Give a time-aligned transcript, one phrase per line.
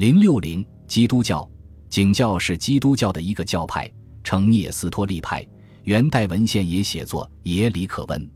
[0.00, 1.46] 零六零基督教，
[1.90, 3.86] 景教是基督教的一个教派，
[4.24, 5.46] 称聂斯托利派。
[5.82, 8.30] 元代文献也写作耶里可温。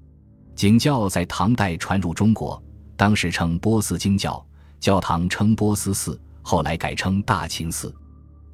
[0.54, 2.62] 景教在唐代传入中国，
[2.98, 4.46] 当时称波斯经教，
[4.78, 7.90] 教堂称波斯寺，后来改称大秦寺。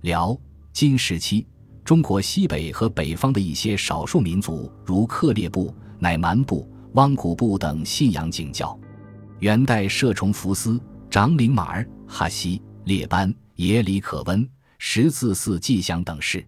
[0.03, 0.39] 辽、
[0.73, 1.45] 金时期，
[1.85, 8.79] 中国西北和北方的一些少数民族，如克烈部、乃蛮部、汪古部等，信仰景教。
[9.41, 10.81] 元代摄崇福斯、
[11.11, 12.63] 长领马儿、哈西。
[12.91, 14.45] 列班、耶里可温、
[14.77, 16.45] 十字寺迹象等事。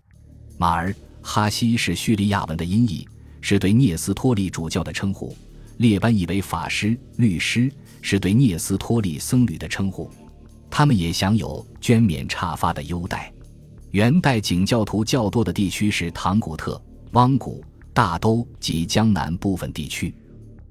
[0.59, 3.07] 马儿哈西是叙利亚文的音译，
[3.41, 5.37] 是对聂斯托利主教的称呼。
[5.77, 10.11] 列班意为法师、律师，是对聂斯托利僧侣的称呼。
[10.69, 13.33] 他们也享有捐免差发的优待。
[13.93, 16.83] 元代景教徒较多的地区是唐古特、
[17.13, 20.13] 汪古、大都及江南部分地区。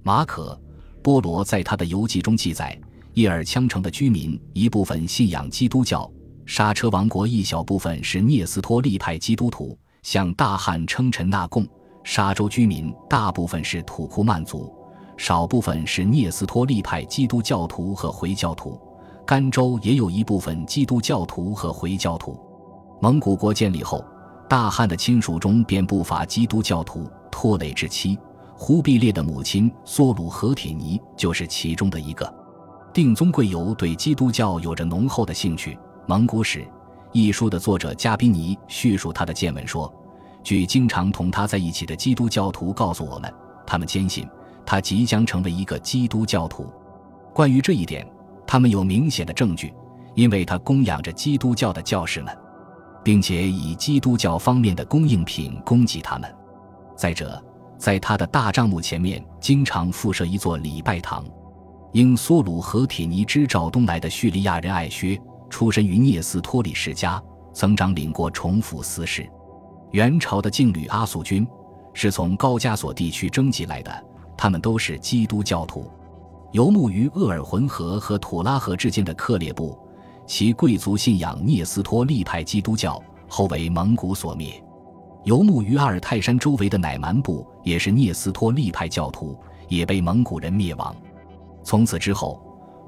[0.03, 0.59] 马可·
[1.02, 2.78] 波罗在他的游记中记载。
[3.14, 6.10] 叶尔羌城的居民一部分信仰基督教，
[6.46, 11.68] 刹车王国一小部分是聂斯托利派基督徒，向大汉称臣纳贡。
[12.03, 14.73] 沙州居民大部分是土库曼族，
[15.18, 18.80] 少部分是聂斯托利派基督教徒和回教徒。
[19.25, 22.40] 甘州也有一部分基督教徒和回教徒。
[23.02, 24.03] 蒙古国建立后，
[24.50, 27.09] 大汉的亲属中便不乏基督教徒。
[27.30, 28.20] 拖累之妻
[28.56, 32.41] 忽必烈的母亲梭鲁和铁尼就是其中的一个。
[32.94, 35.75] 定宗贵由对基督教有着浓厚的兴趣，
[36.08, 36.59] 《蒙古史》
[37.14, 39.92] 一书的作者加宾尼叙述他的见闻说
[40.44, 43.34] ：“据经常同他在一起的基督教徒告诉我们，
[43.66, 44.28] 他们坚信
[44.66, 46.67] 他即将成为一个基督教徒。
[47.34, 48.06] 关于这一点，
[48.45, 49.73] 他们有明显的证据，
[50.14, 52.38] 因为他供养着基督教的教士们，
[53.06, 56.30] 并且以基督教方面的供应品供给他们。
[56.97, 57.42] 再者，
[57.78, 61.23] 在他的大帐幕前面经常附设一座礼拜堂。”
[61.94, 67.22] 因梭鲁和铁尼之赵东来的叙利亚人艾薛，出身于聂斯托里世家，
[67.53, 69.30] 曾掌领过重府司事。
[69.92, 71.45] 元朝的劲旅阿速军
[71.94, 74.06] 是从高加索地区征集来的，
[74.38, 75.91] 他们都是基督教徒。
[76.53, 79.78] 游牧于鄂尔浑河和土拉河之间的克烈部，
[80.25, 84.63] 其贵族信仰聂斯托利派基督教，后为蒙古所灭。
[85.25, 89.38] 游牧于阿尔泰山周围的乃蛮部也是聂斯托利派教徒，
[89.68, 90.96] 也被蒙古人灭亡。
[91.63, 92.41] 从此之后，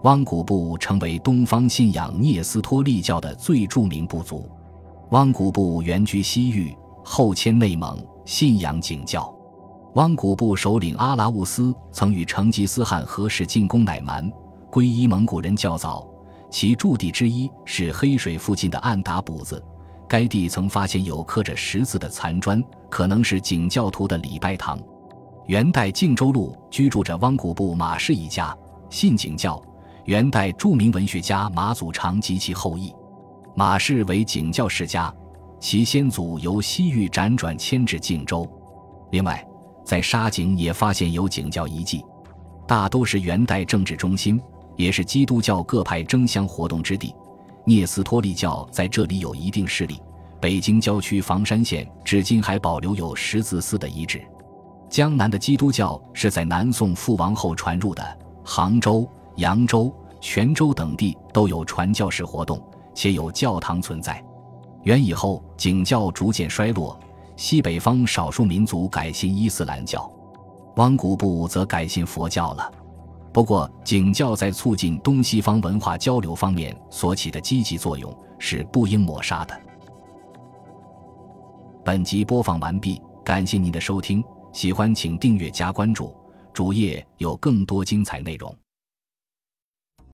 [0.04, 4.50] 汪古部成为东方信仰聂斯托利教的最著名部族。
[5.12, 9.34] 汪古部原居西域，后迁内蒙，信仰景教。
[9.96, 14.32] 汪古部首领阿拉兀斯曾与成吉思汗合氏进攻乃蛮，
[14.72, 16.08] 皈依蒙古人较早。
[16.50, 19.64] 其驻地之一是黑水附近的暗达卜子，
[20.08, 24.80] 该地曾发现有刻着十字的残砖，可能是景教徒的礼拜堂。
[25.46, 28.56] 元代靖州路居住着汪古部马氏一家。
[28.94, 29.60] 信景教，
[30.06, 32.94] 元代著名文学家马祖常及其后裔，
[33.56, 35.12] 马氏为景教世家，
[35.60, 38.48] 其先祖由西域辗转迁至靖州。
[39.10, 39.44] 另外，
[39.84, 42.06] 在沙井也发现有景教遗迹，
[42.68, 44.40] 大都是元代政治中心，
[44.76, 47.16] 也是基督教各派争相活动之地。
[47.66, 50.00] 聂斯托利教在这里有一定势力。
[50.40, 54.22] 北京郊区房山县至今还保留有十字寺的遗址。
[54.88, 58.20] 江南的基督教是在南宋覆亡后传入的。
[58.44, 62.62] 杭州、扬州、泉州等地都有传教士活动，
[62.94, 64.24] 且有教堂存在。
[64.84, 67.00] 元以后，景教逐渐衰落，
[67.38, 70.12] 西北方少数民族改信伊斯兰教，
[70.76, 72.72] 汪古部则改信佛教了。
[73.32, 79.60] 不过，景教在促进东西方文化交流方面所起的积极作用是不应抹杀的。
[81.84, 86.14] 本集播放完毕，感谢您的收听，喜欢请订阅加关注。
[86.54, 88.63] 主页有更多精彩内容。